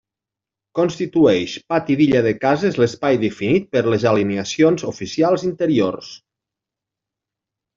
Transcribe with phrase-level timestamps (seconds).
[0.77, 6.11] Constitueix pati d'illa de cases l'espai definit per les alineacions oficials interiors.